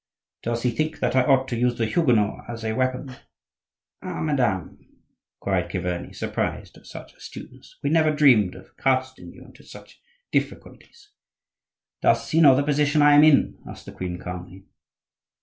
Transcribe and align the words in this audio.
"Does 0.41 0.63
he 0.63 0.71
think 0.71 0.97
that 0.99 1.15
I 1.15 1.21
ought 1.25 1.47
to 1.49 1.55
use 1.55 1.77
the 1.77 1.85
Huguenots 1.85 2.41
as 2.49 2.63
a 2.63 2.73
weapon?" 2.73 3.15
"Ah! 4.01 4.19
madame," 4.21 4.79
cried 5.39 5.69
Chiverni, 5.69 6.11
surprised 6.15 6.75
at 6.75 6.87
such 6.87 7.13
astuteness, 7.13 7.77
"we 7.83 7.91
never 7.91 8.11
dreamed 8.11 8.55
of 8.55 8.75
casting 8.77 9.31
you 9.31 9.45
into 9.45 9.63
such 9.63 10.01
difficulties." 10.31 11.11
"Does 12.01 12.27
he 12.31 12.41
know 12.41 12.55
the 12.55 12.63
position 12.63 13.03
I 13.03 13.13
am 13.13 13.23
in?" 13.23 13.59
asked 13.69 13.85
the 13.85 13.91
queen, 13.91 14.17
calmly. 14.17 14.65